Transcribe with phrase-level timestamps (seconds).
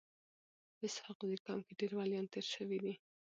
[0.75, 2.93] په اسحق زي قوم کي ډير وليان تیر سوي دي.